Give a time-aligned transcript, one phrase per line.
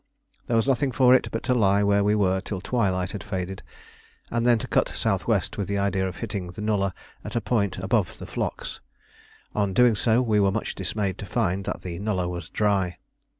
[0.47, 3.61] There was nothing for it but to lie where we were till twilight had faded,
[4.31, 7.39] and then to cut south west with the idea of hitting the nullah at a
[7.39, 8.79] point above the flocks.
[9.53, 12.97] On doing so we were much dismayed to find that the nullah was dry.